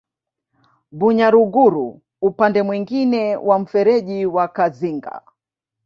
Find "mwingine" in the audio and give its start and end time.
2.63-3.35